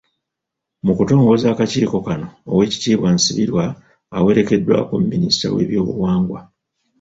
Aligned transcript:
Mu 0.85 0.91
kutongoza 0.97 1.45
akakiiko 1.49 1.97
kano, 2.05 2.27
Owek.Nsibirwa 2.51 3.65
awerekeddwako 4.17 4.93
Minisita 5.11 5.47
w’ebyobuwangwa. 5.55 6.39